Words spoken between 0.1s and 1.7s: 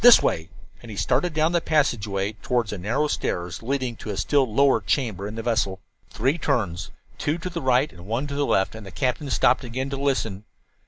way," and he started down the